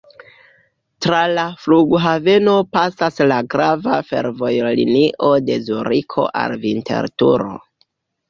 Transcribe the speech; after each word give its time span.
Tra 1.05 1.17
la 1.39 1.43
flughaveno 1.65 2.55
pasas 2.77 3.21
la 3.33 3.37
grava 3.55 3.99
fervojlinio 4.09 5.29
de 5.51 5.57
Zuriko 5.67 6.25
al 6.45 6.57
Vinterturo. 6.67 7.53